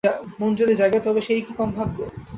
[0.39, 1.97] মন যদি জাগে তবে সেই কি কম ভাগ্য!